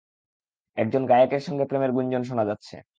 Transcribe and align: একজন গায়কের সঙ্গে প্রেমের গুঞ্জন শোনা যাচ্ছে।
একজন 0.77 1.01
গায়কের 1.07 1.39
সঙ্গে 1.39 1.65
প্রেমের 1.65 1.91
গুঞ্জন 1.91 2.23
শোনা 2.23 2.45
যাচ্ছে। 2.45 2.75